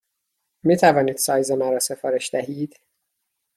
[0.63, 2.79] می توانید سایز مرا سفارش دهید؟